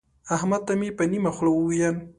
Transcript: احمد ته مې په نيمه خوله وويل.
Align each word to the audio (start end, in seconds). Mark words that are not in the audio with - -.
احمد 0.35 0.61
ته 0.67 0.73
مې 0.79 0.89
په 0.97 1.03
نيمه 1.11 1.31
خوله 1.35 1.51
وويل. 1.53 1.95